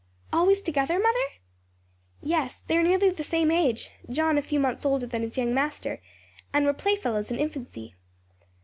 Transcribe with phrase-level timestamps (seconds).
[0.33, 1.33] "Always together, mother?"
[2.23, 5.53] "Yes; they are nearly the same age John a few months older than his young
[5.53, 6.01] master
[6.51, 7.93] and were playfellows in infancy.